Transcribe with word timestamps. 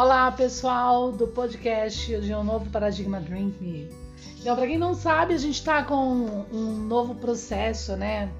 Olá, 0.00 0.30
pessoal 0.30 1.10
do 1.10 1.26
podcast 1.26 2.20
de 2.20 2.32
um 2.32 2.44
novo 2.44 2.70
paradigma 2.70 3.18
Drink 3.20 3.60
Me. 3.60 3.90
Então, 4.38 4.54
para 4.54 4.64
quem 4.64 4.78
não 4.78 4.94
sabe, 4.94 5.34
a 5.34 5.36
gente 5.36 5.56
está 5.56 5.82
com 5.82 6.44
um 6.52 6.76
novo 6.86 7.16
processo, 7.16 7.96
né? 7.96 8.30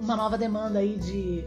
Uma 0.00 0.14
nova 0.14 0.38
demanda 0.38 0.78
aí 0.78 0.96
de, 0.96 1.44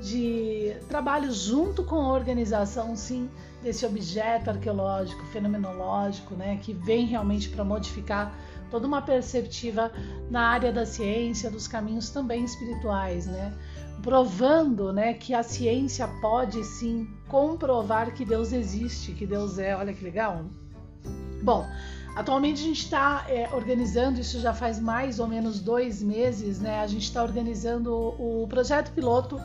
de 0.00 0.74
trabalho 0.88 1.30
junto 1.30 1.84
com 1.84 1.96
a 1.96 2.14
organização, 2.14 2.96
sim, 2.96 3.28
desse 3.62 3.84
objeto 3.84 4.48
arqueológico, 4.48 5.22
fenomenológico, 5.26 6.34
né? 6.34 6.58
Que 6.62 6.72
vem 6.72 7.04
realmente 7.04 7.50
para 7.50 7.62
modificar 7.62 8.34
toda 8.70 8.86
uma 8.86 9.02
perspectiva 9.02 9.92
na 10.30 10.48
área 10.48 10.72
da 10.72 10.84
ciência, 10.84 11.50
dos 11.50 11.66
caminhos 11.68 12.10
também 12.10 12.44
espirituais, 12.44 13.26
né? 13.26 13.52
Provando, 14.02 14.92
né, 14.92 15.14
que 15.14 15.34
a 15.34 15.42
ciência 15.42 16.06
pode 16.20 16.62
sim 16.64 17.08
comprovar 17.28 18.12
que 18.12 18.24
Deus 18.24 18.52
existe, 18.52 19.12
que 19.12 19.26
Deus 19.26 19.58
é. 19.58 19.74
Olha 19.76 19.92
que 19.92 20.04
legal. 20.04 20.44
Bom, 21.42 21.66
atualmente 22.14 22.60
a 22.60 22.64
gente 22.64 22.82
está 22.82 23.24
é, 23.28 23.48
organizando, 23.52 24.20
isso 24.20 24.40
já 24.40 24.52
faz 24.52 24.78
mais 24.78 25.18
ou 25.18 25.26
menos 25.26 25.60
dois 25.60 26.02
meses, 26.02 26.60
né? 26.60 26.80
A 26.80 26.86
gente 26.86 27.04
está 27.04 27.22
organizando 27.22 27.92
o 27.94 28.46
projeto 28.48 28.92
piloto 28.92 29.40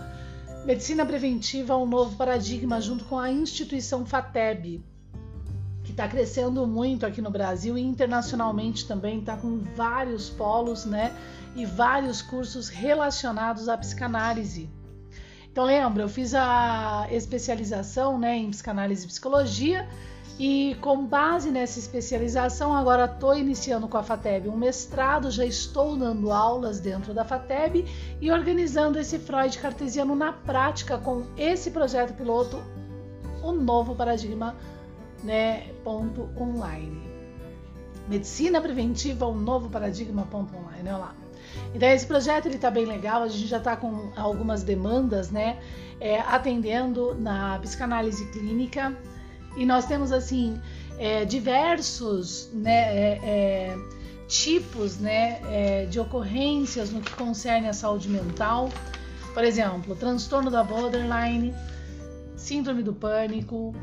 Medicina 0.66 1.04
Preventiva, 1.06 1.76
um 1.76 1.88
novo 1.88 2.16
paradigma, 2.16 2.80
junto 2.80 3.04
com 3.06 3.18
a 3.18 3.32
instituição 3.32 4.06
FATEB, 4.06 4.84
que 5.92 5.94
está 5.94 6.08
crescendo 6.08 6.66
muito 6.66 7.06
aqui 7.06 7.22
no 7.22 7.30
Brasil 7.30 7.78
e 7.78 7.82
internacionalmente 7.82 8.88
também, 8.88 9.20
está 9.20 9.36
com 9.36 9.60
vários 9.76 10.30
polos, 10.30 10.86
né? 10.86 11.14
E 11.54 11.66
vários 11.66 12.22
cursos 12.22 12.70
relacionados 12.70 13.68
à 13.68 13.78
psicanálise. 13.78 14.70
Então 15.52 15.66
lembra, 15.66 16.04
eu 16.04 16.10
fiz 16.10 16.34
a 16.34 17.08
especialização 17.12 18.18
né, 18.18 18.38
em 18.38 18.50
psicanálise 18.50 19.04
e 19.04 19.08
psicologia 19.08 19.86
e 20.40 20.78
com 20.80 21.06
base 21.06 21.52
nessa 21.52 21.78
especialização 21.78 22.74
agora 22.74 23.04
estou 23.04 23.38
iniciando 23.38 23.86
com 23.86 23.98
a 23.98 24.02
FATEB 24.02 24.48
um 24.48 24.56
mestrado, 24.56 25.30
já 25.30 25.46
estou 25.46 25.98
dando 25.98 26.32
aulas 26.32 26.80
dentro 26.80 27.14
da 27.14 27.26
FATEB 27.26 27.86
e 28.22 28.32
organizando 28.32 28.98
esse 28.98 29.20
Freud 29.20 29.60
cartesiano 29.60 30.16
na 30.16 30.32
prática 30.32 30.98
com 30.98 31.26
esse 31.38 31.70
projeto 31.70 32.14
piloto, 32.14 32.64
o 33.44 33.52
novo 33.52 33.94
paradigma 33.94 34.56
né, 35.24 35.68
ponto 35.84 36.30
online. 36.38 37.02
Medicina 38.08 38.60
preventiva, 38.60 39.28
um 39.28 39.36
novo 39.36 39.70
paradigma 39.70 40.28
ponto 40.30 40.56
online, 40.56 40.90
olha 40.90 40.98
lá. 40.98 41.16
Então 41.74 41.88
esse 41.90 42.06
projeto 42.06 42.48
ele 42.48 42.56
está 42.56 42.72
bem 42.72 42.86
legal, 42.86 43.24
a 43.24 43.28
gente 43.28 43.48
já 43.48 43.58
está 43.58 43.76
com 43.76 44.12
algumas 44.16 44.64
demandas, 44.64 45.32
né, 45.32 45.60
é, 46.00 46.20
atendendo 46.20 47.16
na 47.16 47.60
psicanálise 47.60 48.26
clínica 48.32 48.98
e 49.56 49.66
nós 49.66 49.86
temos 49.86 50.12
assim 50.12 50.60
é, 50.98 51.26
diversos, 51.26 52.50
né, 52.54 52.96
é, 52.96 53.20
é 53.24 53.78
tipos, 54.28 54.98
né, 54.98 55.42
é, 55.44 55.86
de 55.86 56.00
ocorrências 56.00 56.90
no 56.90 57.02
que 57.02 57.14
concerne 57.16 57.68
a 57.68 57.74
saúde 57.74 58.08
mental. 58.08 58.70
Por 59.34 59.44
exemplo, 59.44 59.94
transtorno 59.96 60.50
da 60.50 60.64
borderline, 60.64 61.54
síndrome 62.38 62.82
do 62.82 62.94
pânico, 62.94 63.76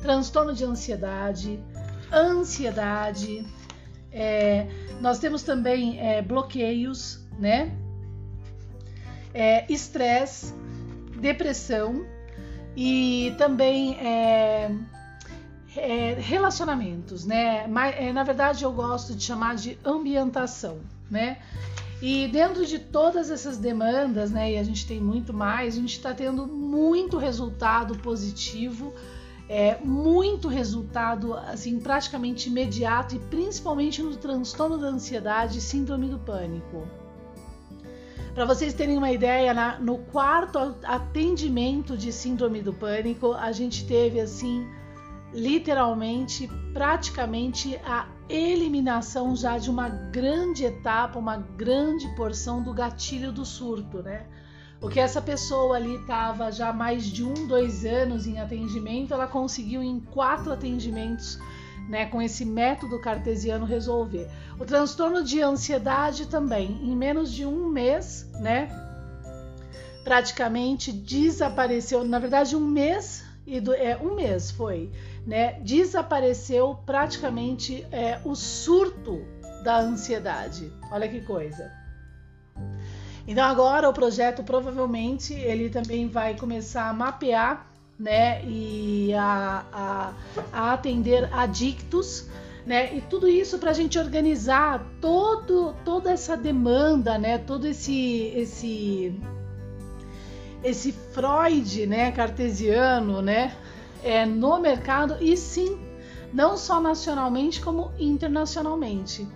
transtorno 0.00 0.52
de 0.52 0.64
ansiedade, 0.64 1.58
ansiedade, 2.12 3.46
é, 4.12 4.66
nós 5.00 5.18
temos 5.18 5.42
também 5.42 6.00
é, 6.00 6.20
bloqueios, 6.20 7.20
né? 7.38 7.72
É, 9.32 9.70
estresse, 9.72 10.52
depressão 11.20 12.04
e 12.76 13.32
também 13.38 13.94
é, 14.00 14.70
é, 15.76 16.14
relacionamentos, 16.18 17.24
né? 17.24 17.66
Mas, 17.68 18.12
na 18.12 18.24
verdade, 18.24 18.64
eu 18.64 18.72
gosto 18.72 19.14
de 19.14 19.22
chamar 19.22 19.54
de 19.54 19.78
ambientação, 19.84 20.80
né? 21.08 21.38
E 22.02 22.26
dentro 22.28 22.64
de 22.64 22.78
todas 22.78 23.30
essas 23.30 23.58
demandas, 23.58 24.30
né, 24.30 24.52
e 24.52 24.58
a 24.58 24.62
gente 24.62 24.86
tem 24.86 24.98
muito 24.98 25.34
mais, 25.34 25.74
a 25.74 25.80
gente 25.80 25.96
está 25.96 26.14
tendo 26.14 26.46
muito 26.46 27.18
resultado 27.18 27.98
positivo 27.98 28.94
é, 29.52 29.76
muito 29.82 30.46
resultado 30.46 31.34
assim 31.34 31.80
praticamente 31.80 32.48
imediato 32.48 33.16
e 33.16 33.18
principalmente 33.18 34.00
no 34.00 34.14
transtorno 34.14 34.78
da 34.78 34.86
ansiedade 34.86 35.58
e 35.58 35.60
síndrome 35.60 36.08
do 36.08 36.20
pânico. 36.20 36.86
Para 38.32 38.44
vocês 38.44 38.72
terem 38.72 38.96
uma 38.96 39.10
ideia, 39.10 39.52
na, 39.52 39.76
no 39.80 39.98
quarto 39.98 40.76
atendimento 40.84 41.96
de 41.96 42.12
síndrome 42.12 42.62
do 42.62 42.72
pânico, 42.72 43.32
a 43.32 43.50
gente 43.50 43.84
teve 43.88 44.20
assim 44.20 44.64
literalmente, 45.34 46.48
praticamente 46.72 47.76
a 47.84 48.06
eliminação 48.28 49.34
já 49.34 49.58
de 49.58 49.68
uma 49.68 49.88
grande 49.88 50.64
etapa, 50.64 51.18
uma 51.18 51.38
grande 51.38 52.06
porção 52.14 52.62
do 52.62 52.72
gatilho 52.72 53.32
do 53.32 53.44
surto, 53.44 54.00
né? 54.00 54.26
O 54.80 54.88
que 54.88 54.98
essa 54.98 55.20
pessoa 55.20 55.76
ali 55.76 55.96
estava 55.96 56.50
já 56.50 56.72
mais 56.72 57.04
de 57.04 57.22
um, 57.22 57.46
dois 57.46 57.84
anos 57.84 58.26
em 58.26 58.40
atendimento, 58.40 59.12
ela 59.12 59.26
conseguiu 59.26 59.82
em 59.82 60.00
quatro 60.00 60.50
atendimentos, 60.50 61.38
né, 61.86 62.06
com 62.06 62.22
esse 62.22 62.46
método 62.46 62.98
cartesiano 62.98 63.66
resolver. 63.66 64.26
O 64.58 64.64
transtorno 64.64 65.22
de 65.22 65.42
ansiedade 65.42 66.26
também, 66.28 66.80
em 66.82 66.96
menos 66.96 67.30
de 67.30 67.44
um 67.44 67.68
mês, 67.68 68.26
né, 68.40 68.68
praticamente 70.02 70.90
desapareceu. 70.92 72.02
Na 72.02 72.18
verdade, 72.18 72.56
um 72.56 72.66
mês 72.66 73.22
e 73.46 73.60
do, 73.60 73.74
é 73.74 73.98
um 73.98 74.14
mês 74.14 74.50
foi, 74.50 74.90
né, 75.26 75.60
desapareceu 75.60 76.78
praticamente 76.86 77.86
é, 77.92 78.18
o 78.24 78.34
surto 78.34 79.20
da 79.62 79.78
ansiedade. 79.78 80.72
Olha 80.90 81.06
que 81.06 81.20
coisa. 81.20 81.79
Então 83.26 83.44
agora 83.44 83.88
o 83.88 83.92
projeto 83.92 84.42
provavelmente 84.42 85.34
ele 85.34 85.68
também 85.68 86.08
vai 86.08 86.36
começar 86.36 86.88
a 86.88 86.92
mapear, 86.92 87.66
né, 87.98 88.42
e 88.46 89.12
a, 89.12 89.64
a, 89.70 90.12
a 90.50 90.72
atender 90.72 91.28
adictos, 91.32 92.26
né, 92.64 92.96
e 92.96 93.02
tudo 93.02 93.28
isso 93.28 93.58
para 93.58 93.72
a 93.72 93.74
gente 93.74 93.98
organizar 93.98 94.82
todo, 95.02 95.74
toda 95.84 96.10
essa 96.10 96.34
demanda, 96.34 97.18
né, 97.18 97.36
todo 97.36 97.66
esse 97.66 98.32
esse 98.34 99.14
esse 100.62 100.92
Freud, 100.92 101.86
né, 101.86 102.10
cartesiano, 102.12 103.20
né, 103.20 103.54
é, 104.02 104.24
no 104.24 104.58
mercado 104.58 105.16
e 105.20 105.36
sim, 105.36 105.78
não 106.32 106.56
só 106.56 106.80
nacionalmente 106.80 107.60
como 107.60 107.92
internacionalmente. 107.98 109.26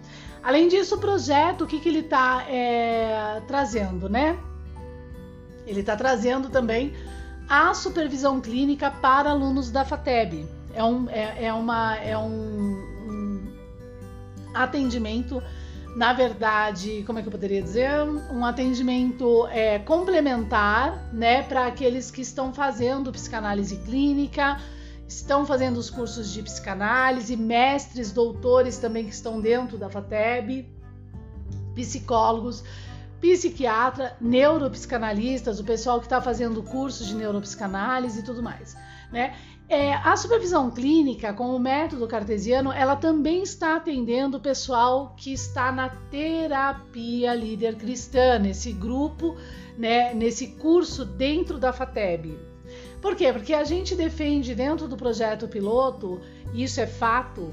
Além 0.44 0.69
disso, 0.69 0.97
o 0.97 0.99
projeto, 0.99 1.65
o 1.65 1.66
que, 1.66 1.81
que 1.81 1.88
ele 1.88 2.00
está 2.00 2.44
é, 2.47 3.41
trazendo, 3.49 4.10
né? 4.10 4.38
Ele 5.66 5.81
está 5.81 5.97
trazendo 5.97 6.50
também 6.50 6.93
a 7.49 7.72
supervisão 7.72 8.43
clínica 8.43 8.91
para 8.91 9.31
alunos 9.31 9.71
da 9.71 9.87
FATEB. 9.87 10.47
É 10.75 10.84
um, 10.84 11.09
é, 11.09 11.47
é 11.47 11.53
uma, 11.53 11.97
é 11.97 12.19
um, 12.19 12.75
um 13.09 13.55
atendimento, 14.53 15.43
na 15.97 16.12
verdade, 16.12 17.03
como 17.06 17.19
é 17.19 17.22
que 17.22 17.28
eu 17.28 17.32
poderia 17.32 17.62
dizer? 17.62 18.03
Um 18.31 18.44
atendimento 18.44 19.47
é, 19.47 19.78
complementar, 19.78 21.09
né, 21.11 21.43
para 21.43 21.66
aqueles 21.66 22.11
que 22.11 22.21
estão 22.21 22.53
fazendo 22.53 23.11
psicanálise 23.11 23.78
clínica, 23.78 24.61
estão 25.06 25.44
fazendo 25.44 25.76
os 25.76 25.91
cursos 25.91 26.32
de 26.32 26.42
psicanálise, 26.42 27.37
mestres, 27.37 28.12
doutores 28.12 28.78
também 28.78 29.04
que 29.04 29.15
estão 29.15 29.41
dentro 29.41 29.76
da 29.76 29.88
FATEB, 29.88 30.69
psicólogos, 31.75 32.65
psiquiatra, 33.20 34.16
neuropsicanalistas, 34.20 35.58
o 35.58 35.64
pessoal 35.64 35.99
que 35.99 36.06
está 36.06 36.20
fazendo 36.20 36.62
cursos 36.62 37.06
de 37.06 37.14
neuropsicanálise 37.14 38.20
e 38.20 38.23
tudo 38.23 38.43
mais, 38.43 38.76
né? 39.11 39.34
É, 39.67 39.94
a 39.94 40.14
supervisão 40.14 40.70
clínica 40.70 41.32
com 41.32 41.56
o 41.56 41.58
método 41.58 42.06
cartesiano, 42.06 42.70
ela 42.70 42.96
também 42.96 43.43
está 43.43 43.76
atendendo 43.76 44.37
o 44.37 44.40
pessoal 44.40 45.14
que 45.17 45.32
está 45.32 45.73
na 45.73 45.88
terapia 45.88 47.34
líder 47.34 47.76
cristã, 47.76 48.38
nesse 48.38 48.73
grupo, 48.73 49.34
né, 49.79 50.12
nesse 50.12 50.49
curso 50.49 51.02
dentro 51.06 51.58
da 51.58 51.73
FATEB. 51.73 52.38
Por 53.05 53.15
quê? 53.15 53.31
Porque 53.31 53.53
a 53.53 53.65
gente 53.65 53.95
defende 53.95 54.55
dentro 54.55 54.89
do 54.89 54.97
projeto 54.97 55.47
piloto, 55.47 56.23
e 56.55 56.65
isso 56.65 56.81
é 56.81 56.87
fato, 56.87 57.53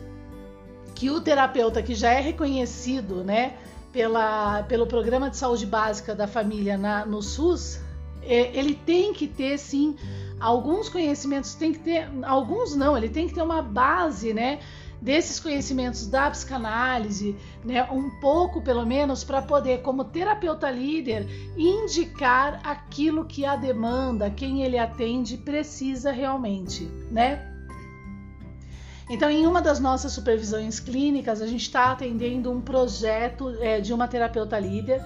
que 0.96 1.10
o 1.10 1.20
terapeuta 1.20 1.84
que 1.84 1.94
já 1.94 2.14
é 2.14 2.22
reconhecido, 2.22 3.22
né, 3.22 3.58
pela, 3.92 4.64
pelo 4.64 4.88
programa 4.88 5.30
de 5.30 5.36
saúde 5.36 5.66
básica 5.66 6.16
da 6.16 6.26
família 6.26 6.78
na, 6.78 7.06
no 7.06 7.22
SUS, 7.22 7.82
é, 8.24 8.58
ele 8.58 8.76
tem 8.76 9.12
que 9.14 9.28
ter 9.28 9.58
sim 9.58 9.98
alguns 10.40 10.88
conhecimentos, 10.88 11.54
tem 11.54 11.74
que 11.74 11.80
ter 11.80 12.10
alguns 12.24 12.74
não, 12.74 12.96
ele 12.96 13.10
tem 13.10 13.28
que 13.28 13.34
ter 13.34 13.42
uma 13.42 13.62
base, 13.62 14.34
né, 14.34 14.62
desses 15.02 15.40
conhecimentos 15.40 16.06
da 16.06 16.30
psicanálise, 16.30 17.36
né, 17.66 17.84
um 17.92 18.10
pouco 18.20 18.62
pelo 18.62 18.86
menos, 18.86 19.24
para 19.24 19.42
poder, 19.42 19.82
como 19.82 20.06
terapeuta 20.06 20.70
líder, 20.70 21.28
indicar 21.58 22.62
aquilo 22.64 23.26
que 23.26 23.44
a 23.44 23.56
demanda, 23.56 24.30
quem 24.30 24.62
ele 24.62 24.78
atende, 24.78 25.38
precisa 25.38 26.12
realmente, 26.12 26.86
né? 27.10 27.48
Então, 29.10 29.30
em 29.30 29.46
uma 29.46 29.62
das 29.62 29.80
nossas 29.80 30.14
supervisões 30.14 30.80
clínicas, 30.80 31.42
a 31.42 31.48
gente 31.48 31.64
está 31.64 31.92
atendendo 31.92 32.50
um 32.50 32.62
projeto 32.62 33.50
é, 33.60 33.82
de 33.82 33.92
uma 33.92 34.08
terapeuta 34.08 34.58
líder 34.58 35.04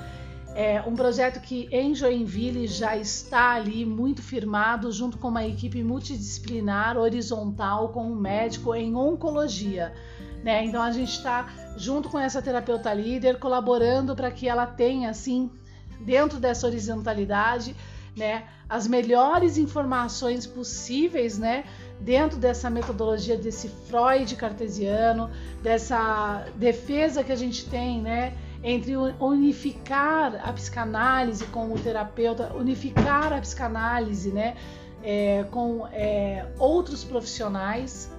é 0.56 0.81
um 0.88 0.96
projeto 0.96 1.42
que 1.42 1.68
em 1.69 1.94
Joinville 1.94 2.66
já 2.66 2.96
está 2.96 3.52
ali 3.56 3.86
muito 3.86 4.22
firmado, 4.22 4.90
junto 4.90 5.18
com 5.18 5.28
uma 5.28 5.46
equipe 5.46 5.84
multidisciplinar, 5.84 6.98
horizontal, 6.98 7.90
com 7.90 8.10
um 8.10 8.16
médico 8.16 8.74
em 8.74 8.96
oncologia. 8.96 9.94
Né? 10.42 10.63
Então 10.63 10.81
a 10.81 10.92
gente 10.92 11.12
está 11.12 11.50
junto 11.75 12.07
com 12.07 12.18
essa 12.18 12.42
terapeuta 12.42 12.94
líder, 12.94 13.38
colaborando 13.38 14.16
para 14.16 14.31
que 14.31 14.48
ela 14.48 14.66
tenha, 14.66 15.10
assim, 15.10 15.52
dentro 16.00 16.40
dessa 16.40 16.66
horizontalidade, 16.66 17.75
né, 18.16 18.46
as 18.69 18.88
melhores 18.88 19.58
informações 19.58 20.48
possíveis, 20.48 21.38
né, 21.38 21.66
dentro 22.00 22.38
dessa 22.38 22.69
metodologia 22.69 23.38
desse 23.38 23.68
Freud 23.68 24.34
cartesiano, 24.38 25.30
dessa 25.62 26.46
defesa 26.56 27.25
que 27.25 27.31
a 27.34 27.36
gente 27.36 27.69
tem, 27.69 28.01
né, 28.01 28.38
entre 28.66 28.98
unificar 29.20 30.42
a 30.44 30.52
psicanálise 30.52 31.46
com 31.46 31.72
o 31.72 31.78
terapeuta, 31.78 32.52
unificar 32.56 33.32
a 33.32 33.40
psicanálise 33.40 34.32
né, 34.32 34.58
é, 35.04 35.46
com 35.52 35.86
é, 35.92 36.48
outros 36.58 37.04
profissionais. 37.04 38.12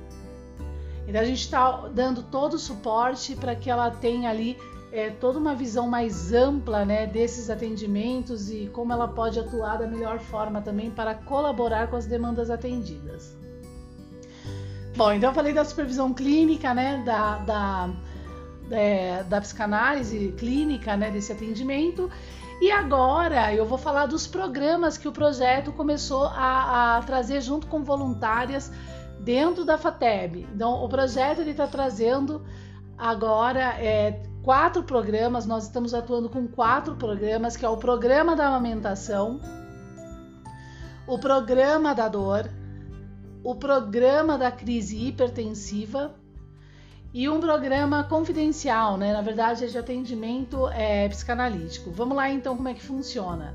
Então 1.08 1.20
a 1.20 1.24
gente 1.24 1.40
está 1.40 1.88
dando 1.88 2.22
todo 2.22 2.54
o 2.54 2.58
suporte 2.60 3.34
para 3.34 3.56
que 3.56 3.68
ela 3.68 3.90
tenha 3.90 4.30
ali 4.30 4.56
é, 4.92 5.10
toda 5.10 5.36
uma 5.36 5.52
visão 5.52 5.88
mais 5.88 6.32
ampla 6.32 6.84
né, 6.84 7.08
desses 7.08 7.50
atendimentos 7.50 8.48
e 8.48 8.70
como 8.72 8.92
ela 8.92 9.08
pode 9.08 9.40
atuar 9.40 9.78
da 9.78 9.86
melhor 9.88 10.20
forma 10.20 10.62
também 10.62 10.92
para 10.92 11.12
colaborar 11.12 11.88
com 11.88 11.96
as 11.96 12.06
demandas 12.06 12.50
atendidas. 12.50 13.36
Bom, 14.96 15.12
então 15.12 15.30
eu 15.30 15.34
falei 15.34 15.52
da 15.52 15.64
supervisão 15.64 16.14
clínica, 16.14 16.72
né, 16.72 17.02
da, 17.04 17.38
da 17.38 17.90
é, 18.70 19.22
da 19.24 19.40
psicanálise 19.40 20.34
clínica, 20.36 20.96
né, 20.96 21.10
desse 21.10 21.32
atendimento. 21.32 22.10
E 22.60 22.70
agora 22.70 23.54
eu 23.54 23.66
vou 23.66 23.76
falar 23.76 24.06
dos 24.06 24.26
programas 24.26 24.96
que 24.96 25.06
o 25.06 25.12
projeto 25.12 25.72
começou 25.72 26.24
a, 26.24 26.96
a 26.96 27.02
trazer 27.02 27.42
junto 27.42 27.66
com 27.66 27.84
voluntárias 27.84 28.72
dentro 29.20 29.64
da 29.64 29.76
FATEB. 29.76 30.48
Então, 30.54 30.82
o 30.82 30.88
projeto 30.88 31.40
ele 31.40 31.50
está 31.50 31.66
trazendo 31.66 32.42
agora 32.96 33.74
é, 33.78 34.22
quatro 34.42 34.82
programas. 34.82 35.44
Nós 35.44 35.64
estamos 35.64 35.92
atuando 35.92 36.30
com 36.30 36.48
quatro 36.48 36.94
programas, 36.96 37.56
que 37.56 37.64
é 37.64 37.68
o 37.68 37.76
programa 37.76 38.34
da 38.34 38.46
amamentação, 38.46 39.40
o 41.06 41.18
programa 41.18 41.94
da 41.94 42.08
dor, 42.08 42.48
o 43.44 43.54
programa 43.54 44.38
da 44.38 44.50
crise 44.50 45.08
hipertensiva 45.08 46.14
e 47.12 47.28
um 47.28 47.40
programa 47.40 48.04
confidencial, 48.04 48.96
né? 48.96 49.12
Na 49.12 49.22
verdade, 49.22 49.64
é 49.64 49.66
de 49.66 49.78
atendimento 49.78 50.68
é, 50.68 51.08
psicanalítico. 51.08 51.90
Vamos 51.90 52.16
lá 52.16 52.30
então 52.30 52.56
como 52.56 52.68
é 52.68 52.74
que 52.74 52.82
funciona. 52.82 53.54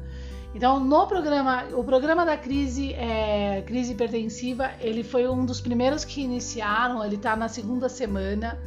Então, 0.53 0.79
no 0.79 1.07
programa, 1.07 1.65
o 1.73 1.83
programa 1.83 2.25
da 2.25 2.35
crise, 2.35 2.93
é, 2.93 3.63
crise 3.65 3.93
hipertensiva, 3.93 4.71
ele 4.81 5.03
foi 5.03 5.27
um 5.27 5.45
dos 5.45 5.61
primeiros 5.61 6.03
que 6.03 6.21
iniciaram. 6.21 7.03
Ele 7.05 7.15
está 7.15 7.35
na 7.35 7.47
segunda 7.47 7.87
semana, 7.87 8.59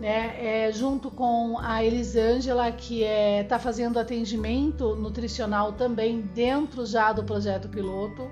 né? 0.00 0.66
É, 0.66 0.72
junto 0.72 1.10
com 1.10 1.58
a 1.58 1.82
Elisângela, 1.82 2.70
que 2.70 3.02
está 3.02 3.56
é, 3.56 3.58
fazendo 3.58 3.98
atendimento 3.98 4.94
nutricional 4.94 5.72
também 5.72 6.20
dentro 6.20 6.86
já 6.86 7.12
do 7.12 7.24
projeto 7.24 7.68
piloto. 7.68 8.30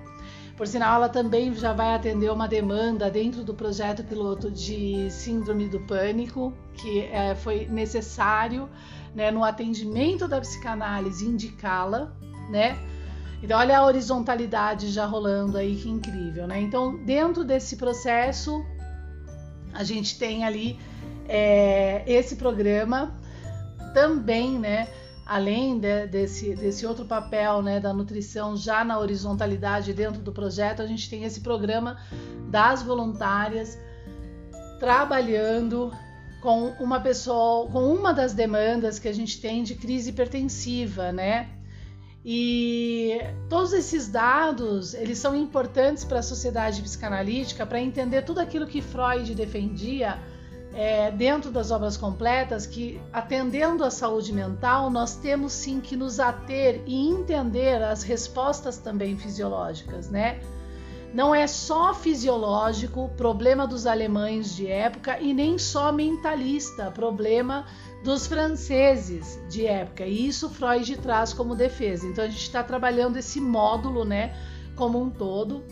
Por 0.57 0.69
sinal, 0.69 0.97
ela 0.97 1.09
também 1.09 1.53
já 1.53 1.73
vai 1.73 1.95
atender 1.95 2.31
uma 2.31 2.47
demanda 2.47 3.11
dentro 3.11 3.43
do 3.43 3.53
projeto 3.53 4.05
piloto 4.05 4.51
de 4.51 5.11
síndrome 5.11 5.69
do 5.69 5.81
pânico, 5.81 6.53
que 6.75 7.01
é, 7.01 7.35
foi 7.35 7.67
necessário 7.67 8.69
né, 9.15 9.33
no 9.33 9.43
atendimento 9.43 10.29
da 10.29 10.41
psicanálise 10.41 11.27
indicá-la, 11.27 12.13
né? 12.51 12.79
Então, 13.43 13.59
olha 13.59 13.79
a 13.79 13.85
horizontalidade 13.85 14.91
já 14.91 15.05
rolando 15.05 15.59
aí, 15.59 15.77
que 15.77 15.89
incrível, 15.89 16.47
né? 16.47 16.61
Então, 16.61 16.97
dentro 17.05 17.45
desse 17.45 17.77
processo, 17.77 18.65
a 19.73 19.83
gente 19.83 20.19
tem 20.19 20.45
ali 20.45 20.79
é, 21.29 22.05
esse 22.07 22.37
programa 22.37 23.13
também, 23.93 24.59
né? 24.59 24.89
Além 25.27 25.79
de, 25.79 26.07
desse, 26.07 26.55
desse 26.55 26.87
outro 26.87 27.05
papel 27.05 27.63
né, 27.63 27.81
da 27.81 27.93
nutrição 27.93 28.57
já 28.57 28.85
na 28.85 28.99
horizontalidade 28.99 29.93
dentro 29.93 30.21
do 30.21 30.33
projeto, 30.33 30.83
a 30.83 30.87
gente 30.87 31.09
tem 31.09 31.25
esse 31.25 31.41
programa 31.41 31.99
das 32.51 32.83
voluntárias 32.83 33.79
trabalhando 34.79 35.93
com 36.43 36.75
uma 36.79 37.01
pessoa, 37.01 37.71
com 37.71 37.95
uma 37.95 38.13
das 38.13 38.35
demandas 38.35 38.99
que 38.99 39.09
a 39.09 39.15
gente 39.15 39.41
tem 39.41 39.63
de 39.63 39.75
crise 39.75 40.11
hipertensiva, 40.11 41.11
né? 41.11 41.49
E 42.23 43.19
todos 43.49 43.73
esses 43.73 44.09
dados, 44.09 44.95
eles 44.95 45.19
são 45.19 45.35
importantes 45.35 46.05
para 46.05 46.21
a 46.21 46.23
sociedade 46.23 46.81
psicanalítica 46.83 47.67
para 47.67 47.81
entender 47.81 48.23
tudo 48.23 48.41
aquilo 48.41 48.67
que 48.67 48.81
Freud 48.81 49.35
defendia 49.35 50.19
é, 50.75 51.11
dentro 51.11 51.51
das 51.51 51.71
obras 51.71 51.97
completas 51.97 52.67
que, 52.67 53.01
atendendo 53.13 53.85
à 53.85 53.91
saúde 53.91 54.33
mental, 54.33 54.91
nós 54.91 55.15
temos 55.15 55.53
sim 55.53 55.81
que 55.81 55.97
nos 55.97 56.19
ater 56.19 56.83
e 56.85 57.09
entender 57.09 57.83
as 57.83 58.03
respostas 58.03 58.77
também 58.77 59.17
fisiológicas, 59.17 60.11
né? 60.11 60.41
Não 61.15 61.33
é 61.33 61.47
só 61.47 61.95
fisiológico, 61.95 63.09
problema 63.17 63.69
dos 63.69 63.87
alemães 63.87 64.57
de 64.57 64.67
época, 64.67 65.21
e 65.21 65.33
nem 65.33 65.57
só 65.59 65.93
mentalista, 65.93 66.91
problema 66.91 67.67
dos 68.03 68.27
franceses 68.27 69.39
de 69.49 69.65
época. 69.65 70.05
E 70.05 70.27
isso 70.27 70.51
Freud 70.51 70.97
traz 70.97 71.33
como 71.33 71.55
defesa. 71.55 72.05
Então 72.05 72.25
a 72.25 72.29
gente 72.29 72.43
está 72.43 72.65
trabalhando 72.65 73.17
esse 73.17 73.41
módulo, 73.41 74.05
né, 74.05 74.37
como 74.75 75.01
um 75.01 75.09
todo 75.09 75.63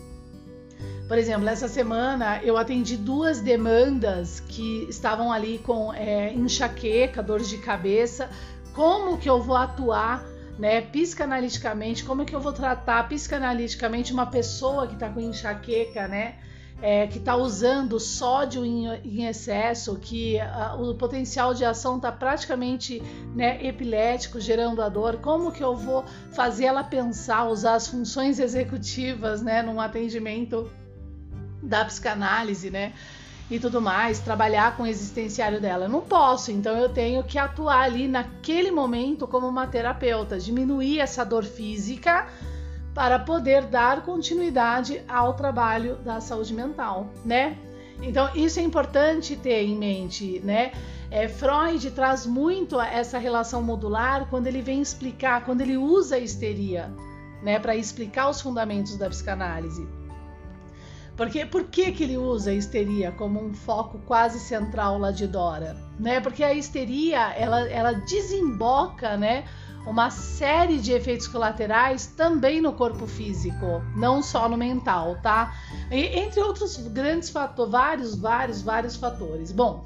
por 1.07 1.17
exemplo, 1.17 1.47
essa 1.49 1.67
semana 1.67 2.41
eu 2.43 2.57
atendi 2.57 2.95
duas 2.95 3.41
demandas 3.41 4.39
que 4.39 4.87
estavam 4.89 5.31
ali 5.31 5.59
com 5.59 5.93
é, 5.93 6.33
enxaqueca, 6.33 7.21
dor 7.21 7.41
de 7.41 7.57
cabeça. 7.57 8.29
Como 8.73 9.17
que 9.17 9.29
eu 9.29 9.41
vou 9.41 9.55
atuar, 9.55 10.23
né, 10.57 10.81
psicanaliticamente? 10.81 12.05
Como 12.05 12.25
que 12.25 12.33
eu 12.33 12.39
vou 12.39 12.53
tratar 12.53 13.07
psicanaliticamente 13.09 14.13
uma 14.13 14.25
pessoa 14.25 14.87
que 14.87 14.93
está 14.93 15.09
com 15.09 15.19
enxaqueca, 15.19 16.07
né? 16.07 16.35
É, 16.81 17.07
que 17.07 17.17
está 17.17 17.35
usando 17.35 17.97
sódio 17.97 18.65
em, 18.65 18.87
em 19.05 19.25
excesso, 19.25 19.95
que 19.97 20.37
a, 20.39 20.75
o 20.75 20.95
potencial 20.95 21.53
de 21.53 21.63
ação 21.63 21.95
está 21.95 22.11
praticamente 22.11 23.01
né, 23.33 23.65
epilético, 23.65 24.37
gerando 24.39 24.81
a 24.81 24.89
dor, 24.89 25.17
como 25.17 25.51
que 25.51 25.63
eu 25.63 25.77
vou 25.77 26.03
fazer 26.33 26.65
ela 26.65 26.83
pensar, 26.83 27.47
usar 27.47 27.75
as 27.75 27.87
funções 27.87 28.37
executivas 28.37 29.41
né, 29.41 29.61
num 29.61 29.79
atendimento 29.79 30.69
da 31.63 31.85
psicanálise, 31.85 32.69
né? 32.69 32.93
E 33.49 33.59
tudo 33.59 33.81
mais, 33.81 34.19
trabalhar 34.19 34.75
com 34.77 34.83
o 34.83 34.87
existenciário 34.87 35.59
dela. 35.59 35.87
não 35.87 36.01
posso, 36.01 36.51
então 36.51 36.77
eu 36.77 36.89
tenho 36.89 37.23
que 37.23 37.37
atuar 37.37 37.81
ali 37.81 38.07
naquele 38.07 38.71
momento 38.71 39.27
como 39.27 39.47
uma 39.47 39.67
terapeuta, 39.67 40.39
diminuir 40.39 40.99
essa 40.99 41.23
dor 41.23 41.43
física 41.43 42.27
para 42.93 43.19
poder 43.19 43.63
dar 43.63 44.03
continuidade 44.03 45.03
ao 45.07 45.33
trabalho 45.33 45.95
da 45.97 46.21
saúde 46.21 46.53
mental, 46.53 47.07
né? 47.25 47.57
Então 48.01 48.29
isso 48.35 48.59
é 48.59 48.63
importante 48.63 49.35
ter 49.35 49.63
em 49.63 49.77
mente, 49.77 50.39
né? 50.43 50.71
É, 51.09 51.27
Freud 51.27 51.91
traz 51.91 52.25
muito 52.25 52.81
essa 52.81 53.19
relação 53.19 53.61
modular 53.61 54.27
quando 54.29 54.47
ele 54.47 54.61
vem 54.61 54.81
explicar, 54.81 55.45
quando 55.45 55.61
ele 55.61 55.77
usa 55.77 56.15
a 56.15 56.19
histeria, 56.19 56.91
né, 57.43 57.59
para 57.59 57.75
explicar 57.75 58.29
os 58.29 58.41
fundamentos 58.41 58.97
da 58.97 59.07
psicanálise. 59.09 59.87
Porque 61.15 61.45
por 61.45 61.65
que, 61.65 61.91
que 61.91 62.03
ele 62.03 62.17
usa 62.17 62.49
a 62.51 62.53
histeria 62.53 63.11
como 63.11 63.43
um 63.43 63.53
foco 63.53 63.99
quase 64.05 64.39
central 64.39 64.97
lá 64.97 65.11
de 65.11 65.27
Dora? 65.27 65.77
Né? 65.99 66.19
Porque 66.19 66.43
a 66.43 66.53
histeria 66.53 67.33
ela, 67.33 67.69
ela 67.69 67.93
desemboca 67.93 69.15
né, 69.15 69.45
uma 69.85 70.09
série 70.09 70.79
de 70.79 70.91
efeitos 70.91 71.27
colaterais 71.27 72.07
também 72.07 72.59
no 72.61 72.73
corpo 72.73 73.05
físico, 73.05 73.83
não 73.95 74.23
só 74.23 74.49
no 74.49 74.57
mental, 74.57 75.17
tá? 75.21 75.53
E, 75.91 76.19
entre 76.19 76.39
outros 76.41 76.77
grandes 76.77 77.29
fatores, 77.29 77.71
vários, 77.71 78.15
vários, 78.15 78.61
vários 78.61 78.95
fatores. 78.95 79.51
Bom, 79.51 79.85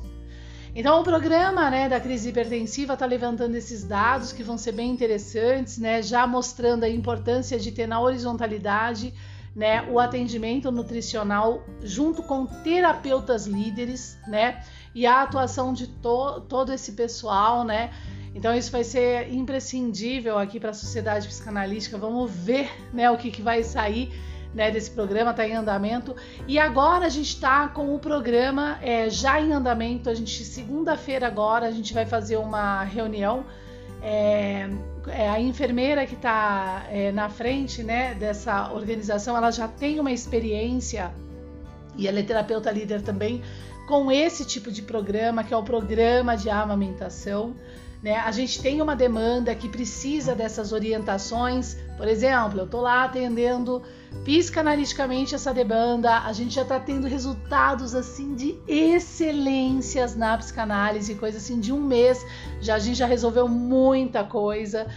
então 0.73 1.01
o 1.01 1.03
programa 1.03 1.69
né, 1.69 1.89
da 1.89 1.99
crise 1.99 2.29
hipertensiva 2.29 2.93
está 2.93 3.05
levantando 3.05 3.55
esses 3.55 3.83
dados 3.83 4.31
que 4.31 4.43
vão 4.43 4.57
ser 4.57 4.71
bem 4.71 4.91
interessantes, 4.91 5.77
né, 5.77 6.01
já 6.01 6.25
mostrando 6.25 6.83
a 6.83 6.89
importância 6.89 7.59
de 7.59 7.71
ter 7.71 7.87
na 7.87 7.99
horizontalidade 7.99 9.13
né, 9.57 9.81
o 9.89 9.99
atendimento 9.99 10.71
nutricional 10.71 11.65
junto 11.81 12.21
com 12.21 12.45
terapeutas 12.45 13.47
líderes, 13.47 14.15
né, 14.27 14.63
e 14.93 15.07
a 15.07 15.23
atuação 15.23 15.73
de 15.73 15.87
to 15.87 16.41
todo 16.41 16.71
esse 16.71 16.91
pessoal, 16.91 17.63
né. 17.63 17.91
Então 18.35 18.53
isso 18.53 18.71
vai 18.71 18.83
ser 18.83 19.33
imprescindível 19.33 20.37
aqui 20.37 20.59
para 20.59 20.69
a 20.69 20.73
sociedade 20.75 21.27
psicanalítica. 21.27 21.97
Vamos 21.97 22.29
ver, 22.29 22.69
né, 22.93 23.09
o 23.09 23.17
que, 23.17 23.31
que 23.31 23.41
vai 23.41 23.63
sair 23.63 24.13
né, 24.53 24.69
desse 24.69 24.91
programa, 24.91 25.31
está 25.31 25.47
em 25.47 25.55
andamento. 25.55 26.15
E 26.47 26.59
agora 26.59 27.07
a 27.07 27.09
gente 27.09 27.29
está 27.29 27.67
com 27.67 27.95
o 27.95 27.99
programa 27.99 28.77
é, 28.83 29.09
já 29.09 29.41
em 29.41 29.53
andamento. 29.53 30.07
A 30.07 30.13
gente, 30.13 30.45
segunda-feira 30.45 31.25
agora, 31.25 31.65
a 31.65 31.71
gente 31.71 31.95
vai 31.95 32.05
fazer 32.05 32.37
uma 32.37 32.83
reunião. 32.83 33.43
É, 34.01 34.69
é, 35.07 35.29
a 35.29 35.39
enfermeira 35.39 36.05
que 36.05 36.15
está 36.15 36.85
é, 36.89 37.11
na 37.11 37.29
frente 37.29 37.83
né, 37.83 38.13
dessa 38.13 38.71
organização, 38.71 39.35
ela 39.35 39.51
já 39.51 39.67
tem 39.67 39.99
uma 39.99 40.11
experiência 40.11 41.11
e 41.95 42.07
ela 42.07 42.19
é 42.19 42.23
terapeuta 42.23 42.69
líder 42.71 43.01
também 43.01 43.41
com 43.87 44.11
esse 44.11 44.45
tipo 44.45 44.69
de 44.69 44.81
programa, 44.81 45.43
que 45.43 45.53
é 45.53 45.57
o 45.57 45.63
programa 45.63 46.35
de 46.35 46.49
amamentação. 46.49 47.55
Né? 48.03 48.17
A 48.17 48.31
gente 48.31 48.61
tem 48.61 48.81
uma 48.81 48.95
demanda 48.95 49.55
que 49.55 49.67
precisa 49.69 50.35
dessas 50.35 50.71
orientações. 50.71 51.77
Por 51.95 52.07
exemplo, 52.07 52.59
eu 52.59 52.65
estou 52.65 52.81
lá 52.81 53.05
atendendo 53.05 53.81
psicanaliticamente 54.23 55.35
essa 55.35 55.53
demanda, 55.53 56.19
a 56.19 56.33
gente 56.33 56.53
já 56.53 56.61
está 56.61 56.79
tendo 56.79 57.07
resultados 57.07 57.95
assim 57.95 58.35
de 58.35 58.57
excelências 58.67 60.15
na 60.15 60.37
psicanálise, 60.37 61.15
coisa 61.15 61.37
assim 61.37 61.59
de 61.59 61.71
um 61.71 61.81
mês, 61.81 62.25
já 62.59 62.75
a 62.75 62.79
gente 62.79 62.97
já 62.97 63.05
resolveu 63.05 63.47
muita 63.47 64.23
coisa. 64.23 64.87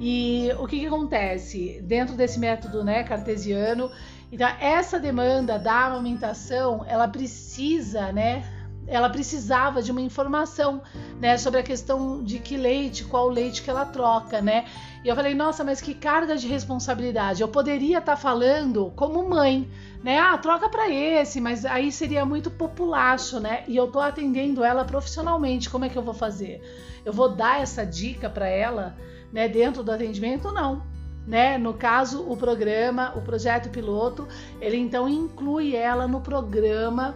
E 0.00 0.50
o 0.58 0.66
que, 0.66 0.80
que 0.80 0.86
acontece 0.86 1.80
dentro 1.82 2.14
desse 2.16 2.38
método, 2.38 2.82
né, 2.82 3.04
cartesiano? 3.04 3.90
Então 4.32 4.48
essa 4.60 4.98
demanda 4.98 5.58
da 5.58 5.86
amamentação, 5.86 6.84
ela 6.88 7.06
precisa, 7.08 8.10
né, 8.12 8.44
ela 8.90 9.08
precisava 9.08 9.80
de 9.80 9.92
uma 9.92 10.00
informação, 10.00 10.82
né, 11.20 11.38
sobre 11.38 11.60
a 11.60 11.62
questão 11.62 12.22
de 12.24 12.40
que 12.40 12.56
leite, 12.56 13.04
qual 13.04 13.28
leite 13.28 13.62
que 13.62 13.70
ela 13.70 13.86
troca, 13.86 14.42
né? 14.42 14.66
E 15.04 15.08
eu 15.08 15.14
falei, 15.14 15.32
nossa, 15.32 15.62
mas 15.62 15.80
que 15.80 15.94
carga 15.94 16.36
de 16.36 16.48
responsabilidade. 16.48 17.40
Eu 17.40 17.48
poderia 17.48 17.98
estar 17.98 18.16
tá 18.16 18.20
falando 18.20 18.92
como 18.96 19.26
mãe, 19.26 19.70
né? 20.02 20.18
Ah, 20.18 20.36
troca 20.36 20.68
para 20.68 20.90
esse, 20.90 21.40
mas 21.40 21.64
aí 21.64 21.92
seria 21.92 22.26
muito 22.26 22.50
populacho, 22.50 23.38
né? 23.38 23.62
E 23.68 23.76
eu 23.76 23.86
tô 23.86 24.00
atendendo 24.00 24.64
ela 24.64 24.84
profissionalmente. 24.84 25.70
Como 25.70 25.84
é 25.84 25.88
que 25.88 25.96
eu 25.96 26.02
vou 26.02 26.12
fazer? 26.12 26.60
Eu 27.04 27.12
vou 27.12 27.28
dar 27.28 27.62
essa 27.62 27.86
dica 27.86 28.28
para 28.28 28.48
ela, 28.48 28.96
né, 29.32 29.48
dentro 29.48 29.84
do 29.84 29.92
atendimento? 29.92 30.52
Não. 30.52 30.82
Né? 31.26 31.56
No 31.56 31.74
caso, 31.74 32.28
o 32.28 32.36
programa, 32.36 33.12
o 33.14 33.22
projeto 33.22 33.70
piloto, 33.70 34.26
ele 34.60 34.76
então 34.76 35.08
inclui 35.08 35.76
ela 35.76 36.08
no 36.08 36.20
programa 36.20 37.14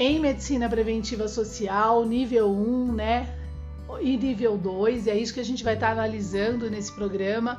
em 0.00 0.18
medicina 0.18 0.66
preventiva 0.66 1.28
social, 1.28 2.06
nível 2.06 2.50
1, 2.50 2.92
né? 2.92 3.28
E 4.00 4.16
nível 4.16 4.56
2, 4.56 5.06
é 5.06 5.14
isso 5.14 5.34
que 5.34 5.40
a 5.40 5.44
gente 5.44 5.62
vai 5.62 5.74
estar 5.74 5.90
analisando 5.90 6.70
nesse 6.70 6.90
programa, 6.90 7.58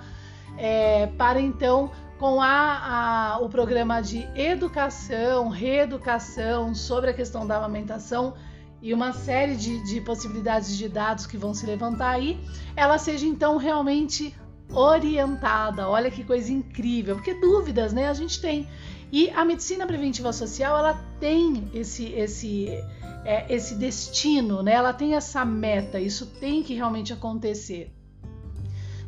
é, 0.58 1.06
para 1.06 1.40
então, 1.40 1.92
com 2.18 2.42
a, 2.42 3.36
a, 3.36 3.40
o 3.42 3.48
programa 3.48 4.02
de 4.02 4.28
educação, 4.34 5.50
reeducação 5.50 6.74
sobre 6.74 7.12
a 7.12 7.14
questão 7.14 7.46
da 7.46 7.58
amamentação 7.58 8.34
e 8.82 8.92
uma 8.92 9.14
série 9.14 9.56
de, 9.56 9.84
de 9.84 10.02
possibilidades 10.02 10.76
de 10.76 10.90
dados 10.90 11.28
que 11.28 11.38
vão 11.38 11.54
se 11.54 11.68
levantar 11.68 12.10
aí, 12.10 12.40
ela 12.76 12.98
seja 12.98 13.28
então 13.28 13.58
realmente 13.58 14.36
orientada. 14.74 15.88
Olha 15.88 16.10
que 16.10 16.24
coisa 16.24 16.52
incrível, 16.52 17.18
porque 17.18 17.36
dúvidas, 17.36 17.94
né? 17.94 18.08
A 18.10 18.16
gente 18.16 18.42
tem. 18.42 18.68
E 19.12 19.30
a 19.32 19.44
medicina 19.44 19.86
preventiva 19.86 20.32
social, 20.32 20.78
ela 20.78 20.94
tem 21.20 21.70
esse 21.74 22.06
esse 22.14 22.70
é, 23.26 23.54
esse 23.54 23.76
destino, 23.76 24.64
né? 24.64 24.74
Ela 24.74 24.94
tem 24.94 25.16
essa 25.16 25.44
meta. 25.44 26.00
Isso 26.00 26.26
tem 26.26 26.64
que 26.64 26.74
realmente 26.74 27.14
acontecer. 27.14 27.94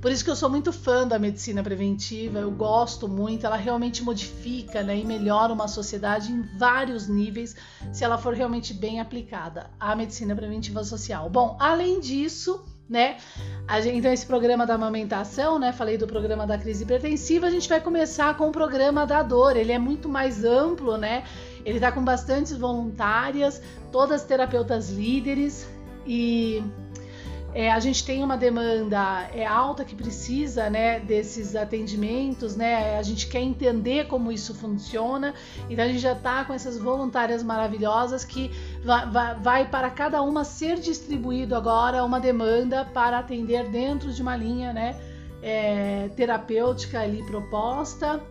Por 0.03 0.11
isso 0.11 0.21
que 0.21 0.29
eu 0.29 0.35
sou 0.35 0.49
muito 0.49 0.73
fã 0.73 1.07
da 1.07 1.17
medicina 1.17 1.63
preventiva, 1.63 2.37
eu 2.39 2.51
gosto 2.51 3.07
muito, 3.07 3.45
ela 3.45 3.55
realmente 3.55 4.03
modifica 4.03 4.83
né, 4.83 4.97
e 4.97 5.05
melhora 5.05 5.53
uma 5.53 5.65
sociedade 5.65 6.29
em 6.29 6.41
vários 6.57 7.07
níveis 7.07 7.55
se 7.93 8.03
ela 8.03 8.17
for 8.17 8.33
realmente 8.33 8.73
bem 8.73 8.99
aplicada, 8.99 9.71
a 9.79 9.95
medicina 9.95 10.35
preventiva 10.35 10.83
social. 10.83 11.29
Bom, 11.29 11.55
além 11.57 12.01
disso, 12.01 12.65
né? 12.89 13.17
Gente, 13.81 13.97
então, 13.97 14.11
esse 14.11 14.25
programa 14.25 14.65
da 14.65 14.75
amamentação, 14.75 15.57
né? 15.57 15.71
Falei 15.71 15.97
do 15.97 16.05
programa 16.05 16.45
da 16.45 16.57
crise 16.57 16.83
hipertensiva, 16.83 17.47
a 17.47 17.49
gente 17.49 17.67
vai 17.67 17.79
começar 17.79 18.35
com 18.37 18.49
o 18.49 18.51
programa 18.51 19.05
da 19.05 19.23
dor. 19.23 19.55
Ele 19.55 19.71
é 19.71 19.79
muito 19.79 20.09
mais 20.09 20.43
amplo, 20.43 20.97
né? 20.97 21.23
Ele 21.65 21.79
tá 21.79 21.91
com 21.91 22.03
bastantes 22.03 22.57
voluntárias, 22.57 23.61
todas 23.91 24.23
terapeutas 24.23 24.89
líderes 24.89 25.67
e 26.05 26.61
é, 27.53 27.71
a 27.71 27.79
gente 27.79 28.03
tem 28.03 28.23
uma 28.23 28.35
demanda 28.35 29.29
é, 29.31 29.45
alta 29.45 29.85
que 29.85 29.93
precisa 29.93 30.71
né, 30.71 30.99
desses 30.99 31.55
atendimentos, 31.55 32.55
né? 32.55 32.97
A 32.97 33.03
gente 33.03 33.27
quer 33.27 33.41
entender 33.41 34.07
como 34.07 34.31
isso 34.31 34.55
funciona, 34.55 35.35
então 35.69 35.85
a 35.85 35.87
gente 35.87 35.99
já 35.99 36.13
está 36.13 36.43
com 36.45 36.53
essas 36.53 36.79
voluntárias 36.79 37.43
maravilhosas 37.43 38.25
que 38.25 38.49
vai, 38.83 39.35
vai, 39.39 39.67
para 39.69 39.89
cada 39.89 40.21
uma 40.21 40.43
ser 40.43 40.79
distribuído 40.79 41.55
agora 41.55 42.03
uma 42.03 42.19
demanda 42.19 42.85
para 42.85 43.19
atender 43.19 43.69
dentro 43.69 44.11
de 44.11 44.21
uma 44.21 44.35
linha 44.35 44.73
né, 44.73 44.99
é, 45.41 46.09
terapêutica 46.15 46.99
ali 46.99 47.23
proposta 47.23 48.21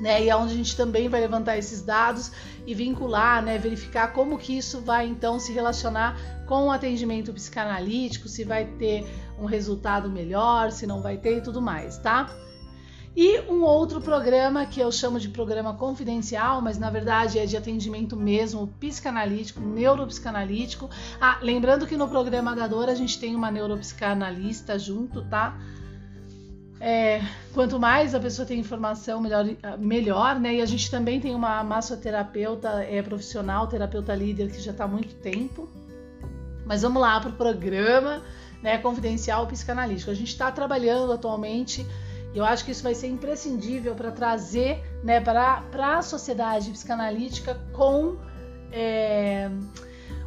né? 0.00 0.24
E 0.24 0.28
é 0.28 0.36
onde 0.36 0.52
a 0.52 0.56
gente 0.56 0.76
também 0.76 1.08
vai 1.08 1.20
levantar 1.20 1.56
esses 1.56 1.82
dados 1.82 2.32
e 2.66 2.74
vincular, 2.74 3.42
né? 3.42 3.58
Verificar 3.58 4.12
como 4.12 4.38
que 4.38 4.56
isso 4.56 4.80
vai 4.80 5.06
então 5.06 5.38
se 5.38 5.52
relacionar 5.52 6.44
com 6.46 6.66
o 6.66 6.70
atendimento 6.70 7.32
psicanalítico, 7.32 8.28
se 8.28 8.44
vai 8.44 8.64
ter 8.64 9.06
um 9.38 9.46
resultado 9.46 10.10
melhor, 10.10 10.70
se 10.72 10.86
não 10.86 11.00
vai 11.00 11.16
ter 11.16 11.38
e 11.38 11.40
tudo 11.40 11.62
mais, 11.62 11.98
tá? 11.98 12.30
E 13.16 13.40
um 13.42 13.62
outro 13.62 14.00
programa 14.00 14.66
que 14.66 14.80
eu 14.80 14.90
chamo 14.90 15.20
de 15.20 15.28
programa 15.28 15.74
confidencial, 15.74 16.60
mas 16.60 16.78
na 16.78 16.90
verdade 16.90 17.38
é 17.38 17.46
de 17.46 17.56
atendimento 17.56 18.16
mesmo, 18.16 18.66
psicanalítico, 18.80 19.60
neuropsicanalítico. 19.60 20.90
Ah, 21.20 21.38
lembrando 21.40 21.86
que 21.86 21.96
no 21.96 22.08
programa 22.08 22.56
da 22.56 22.64
a 22.64 22.94
gente 22.94 23.20
tem 23.20 23.36
uma 23.36 23.52
neuropsicanalista 23.52 24.76
junto, 24.76 25.22
tá? 25.26 25.56
É, 26.80 27.22
quanto 27.54 27.78
mais 27.78 28.16
a 28.16 28.20
pessoa 28.20 28.44
tem 28.44 28.58
informação, 28.58 29.20
melhor, 29.20 29.46
melhor, 29.78 30.40
né? 30.40 30.56
E 30.56 30.60
a 30.60 30.66
gente 30.66 30.90
também 30.90 31.20
tem 31.20 31.36
uma 31.36 31.62
massoterapeuta 31.62 32.82
é, 32.82 33.00
profissional, 33.00 33.68
terapeuta 33.68 34.12
líder, 34.12 34.50
que 34.50 34.60
já 34.60 34.72
está 34.72 34.84
há 34.84 34.88
muito 34.88 35.14
tempo. 35.14 35.68
Mas 36.66 36.82
vamos 36.82 37.00
lá 37.00 37.20
para 37.20 37.30
o 37.30 37.34
programa 37.34 38.22
né, 38.60 38.76
confidencial 38.78 39.46
psicanalítico. 39.46 40.10
A 40.10 40.14
gente 40.14 40.28
está 40.28 40.50
trabalhando 40.50 41.12
atualmente 41.12 41.86
eu 42.34 42.44
acho 42.44 42.64
que 42.64 42.72
isso 42.72 42.82
vai 42.82 42.94
ser 42.94 43.06
imprescindível 43.06 43.94
para 43.94 44.10
trazer 44.10 44.82
né, 45.02 45.20
para 45.20 45.62
a 45.98 46.02
sociedade 46.02 46.70
psicanalítica 46.70 47.54
com. 47.72 48.16
É, 48.72 49.48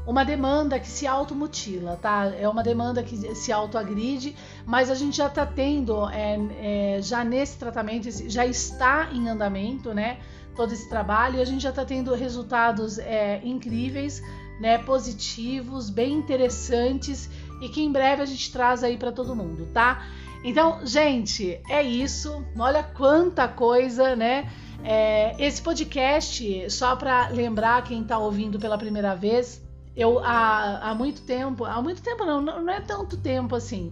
uma 0.08 0.24
demanda 0.24 0.80
que 0.80 0.88
se 0.88 1.06
automutila, 1.06 2.00
tá? 2.02 2.32
É 2.40 2.48
uma 2.48 2.64
demanda 2.64 3.04
que 3.04 3.36
se 3.36 3.52
autoagride, 3.52 4.38
mas 4.66 4.90
a 4.90 4.96
gente 4.96 5.18
já 5.18 5.28
está 5.28 5.46
tendo, 5.46 6.10
é, 6.10 6.96
é, 6.96 7.02
já 7.02 7.26
nesse 7.26 7.58
tratamento, 7.58 8.10
já 8.30 8.46
está 8.46 9.10
em 9.12 9.28
andamento, 9.28 9.94
né? 9.94 10.20
Todo 10.56 10.72
esse 10.72 10.88
trabalho 10.88 11.38
e 11.38 11.42
a 11.42 11.46
gente 11.46 11.62
já 11.62 11.72
está 11.72 11.84
tendo 11.84 12.14
resultados 12.16 12.98
é, 12.98 13.42
incríveis, 13.44 14.22
né? 14.62 14.78
Positivos, 14.78 15.90
bem 15.90 16.14
interessantes 16.14 17.30
e 17.62 17.68
que 17.68 17.82
em 17.82 17.92
breve 17.92 18.22
a 18.22 18.26
gente 18.26 18.50
traz 18.50 18.86
aí 18.86 18.96
para 18.98 19.12
todo 19.12 19.36
mundo, 19.36 19.68
tá? 19.74 20.08
Então, 20.44 20.86
gente, 20.86 21.60
é 21.70 21.82
isso. 21.82 22.46
Olha 22.58 22.84
quanta 22.84 23.48
coisa, 23.48 24.16
né? 24.16 24.50
É, 24.84 25.36
esse 25.44 25.62
podcast, 25.62 26.70
só 26.70 26.96
para 26.96 27.30
lembrar 27.30 27.84
quem 27.84 28.02
está 28.02 28.18
ouvindo 28.18 28.60
pela 28.60 28.78
primeira 28.78 29.16
vez, 29.16 29.62
eu 29.96 30.20
há, 30.20 30.90
há 30.90 30.96
muito 30.96 31.22
tempo, 31.22 31.66
há 31.66 31.82
muito 31.82 32.02
tempo 32.02 32.24
não, 32.24 32.42
não 32.42 32.70
é 32.70 32.80
tanto 32.80 33.18
tempo 33.18 33.56
assim, 33.56 33.92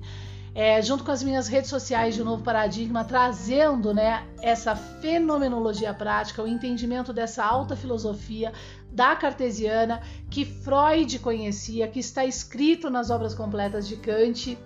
é, 0.54 0.82
junto 0.82 1.04
com 1.04 1.12
as 1.12 1.22
minhas 1.22 1.48
redes 1.48 1.70
sociais 1.70 2.16
de 2.16 2.24
Novo 2.24 2.44
Paradigma, 2.44 3.04
trazendo 3.04 3.94
né, 3.94 4.26
essa 4.42 4.76
fenomenologia 4.76 5.94
prática, 5.94 6.42
o 6.42 6.48
entendimento 6.48 7.12
dessa 7.12 7.44
alta 7.44 7.76
filosofia 7.76 8.54
da 8.90 9.16
cartesiana 9.16 10.02
que 10.30 10.46
Freud 10.46 11.20
conhecia, 11.20 11.88
que 11.90 12.00
está 12.00 12.24
escrito 12.24 12.90
nas 12.90 13.10
obras 13.10 13.34
completas 13.34 13.86
de 13.86 13.98
Kant 13.98 14.58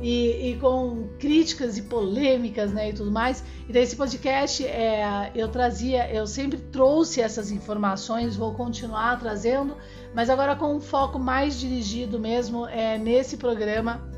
e, 0.00 0.50
e, 0.50 0.56
com 0.56 1.08
críticas 1.18 1.76
e 1.76 1.82
polêmicas, 1.82 2.72
né, 2.72 2.90
e 2.90 2.92
tudo 2.92 3.10
mais. 3.10 3.44
Então 3.68 3.80
esse 3.80 3.94
podcast 3.94 4.64
é, 4.66 5.30
eu 5.34 5.48
trazia, 5.48 6.10
eu 6.12 6.26
sempre 6.26 6.58
trouxe 6.58 7.20
essas 7.20 7.50
informações, 7.50 8.36
vou 8.36 8.54
continuar 8.54 9.18
trazendo, 9.18 9.76
mas 10.14 10.30
agora 10.30 10.56
com 10.56 10.74
um 10.74 10.80
foco 10.80 11.18
mais 11.18 11.58
dirigido 11.58 12.18
mesmo 12.18 12.66
é 12.66 12.96
nesse 12.96 13.36
programa 13.36 14.08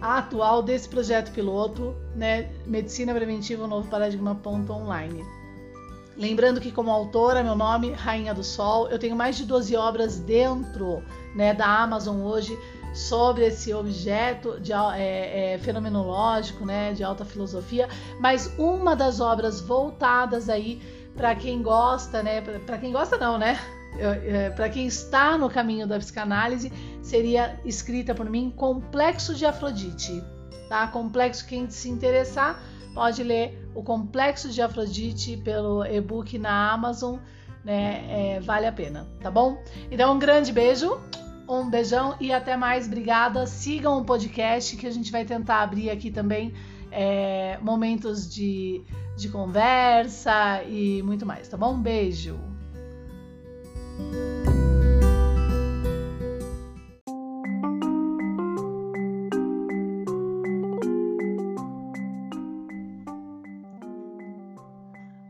atual 0.00 0.62
desse 0.62 0.88
projeto 0.88 1.30
piloto, 1.32 1.94
né, 2.16 2.50
Medicina 2.66 3.12
Preventiva 3.12 3.66
Novo 3.66 3.88
Paradigma 3.88 4.34
ponto 4.34 4.72
online. 4.72 5.22
Lembrando 6.16 6.60
que 6.60 6.70
como 6.70 6.90
autora, 6.90 7.42
meu 7.42 7.54
nome 7.54 7.92
Rainha 7.92 8.34
do 8.34 8.42
Sol, 8.44 8.88
eu 8.88 8.98
tenho 8.98 9.16
mais 9.16 9.36
de 9.36 9.44
12 9.44 9.76
obras 9.76 10.18
dentro, 10.18 11.02
né, 11.34 11.54
da 11.54 11.66
Amazon 11.66 12.22
hoje 12.22 12.58
sobre 12.92 13.46
esse 13.46 13.72
objeto 13.72 14.60
de, 14.60 14.72
é, 14.72 15.54
é, 15.54 15.58
fenomenológico, 15.58 16.64
né, 16.64 16.92
de 16.92 17.04
alta 17.04 17.24
filosofia, 17.24 17.88
mas 18.18 18.52
uma 18.58 18.96
das 18.96 19.20
obras 19.20 19.60
voltadas 19.60 20.48
aí 20.48 20.80
para 21.14 21.34
quem 21.34 21.62
gosta, 21.62 22.22
né, 22.22 22.40
para 22.40 22.78
quem 22.78 22.92
gosta 22.92 23.16
não, 23.16 23.38
né, 23.38 23.58
é, 23.98 24.50
para 24.50 24.68
quem 24.68 24.86
está 24.86 25.36
no 25.36 25.50
caminho 25.50 25.86
da 25.86 25.98
psicanálise, 25.98 26.72
seria 27.02 27.58
escrita 27.64 28.14
por 28.14 28.28
mim 28.28 28.50
Complexo 28.50 29.34
de 29.34 29.44
Afrodite, 29.44 30.22
tá? 30.68 30.86
Complexo 30.86 31.46
quem 31.46 31.68
se 31.68 31.88
interessar 31.88 32.62
pode 32.94 33.22
ler 33.22 33.68
o 33.74 33.82
Complexo 33.82 34.48
de 34.48 34.62
Afrodite 34.62 35.36
pelo 35.38 35.84
e-book 35.84 36.38
na 36.38 36.72
Amazon, 36.72 37.18
né? 37.64 38.36
É, 38.36 38.40
vale 38.40 38.66
a 38.66 38.72
pena, 38.72 39.08
tá 39.20 39.30
bom? 39.30 39.62
Então 39.90 40.14
um 40.14 40.18
grande 40.18 40.52
beijo 40.52 41.00
um 41.58 41.68
beijão 41.68 42.14
e 42.20 42.32
até 42.32 42.56
mais. 42.56 42.86
Obrigada. 42.86 43.46
Sigam 43.46 43.98
o 43.98 44.04
podcast 44.04 44.76
que 44.76 44.86
a 44.86 44.90
gente 44.90 45.10
vai 45.10 45.24
tentar 45.24 45.62
abrir 45.62 45.90
aqui 45.90 46.10
também 46.10 46.54
é, 46.90 47.58
momentos 47.62 48.32
de, 48.32 48.82
de 49.16 49.28
conversa 49.28 50.62
e 50.64 51.02
muito 51.02 51.24
mais, 51.24 51.48
tá 51.48 51.56
bom? 51.56 51.74
Um 51.74 51.80
beijo. 51.80 52.38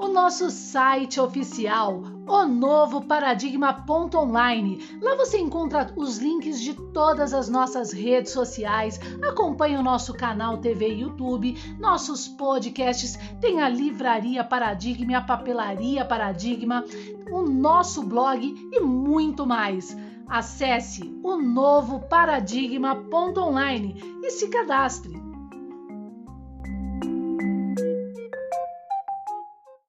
Nosso 0.08 0.50
site 0.50 1.20
oficial, 1.20 2.02
o 2.26 2.44
novo 2.44 3.02
paradigma.online. 3.02 4.98
Lá 5.00 5.14
você 5.16 5.38
encontra 5.38 5.92
os 5.96 6.18
links 6.18 6.60
de 6.60 6.74
todas 6.74 7.32
as 7.34 7.48
nossas 7.48 7.92
redes 7.92 8.32
sociais, 8.32 9.00
acompanha 9.22 9.80
o 9.80 9.82
nosso 9.82 10.14
canal 10.14 10.58
TV 10.58 10.88
e 10.88 11.00
YouTube, 11.00 11.56
nossos 11.78 12.28
podcasts, 12.28 13.18
tem 13.40 13.60
a 13.60 13.68
livraria 13.68 14.44
Paradigma, 14.44 15.18
a 15.18 15.22
papelaria 15.22 16.04
Paradigma, 16.04 16.84
o 17.30 17.42
nosso 17.42 18.02
blog 18.02 18.54
e 18.72 18.80
muito 18.80 19.46
mais. 19.46 19.96
Acesse 20.26 21.14
o 21.22 21.36
novo 21.36 22.00
paradigma.online 22.08 24.20
e 24.22 24.30
se 24.30 24.48
cadastre. 24.48 25.29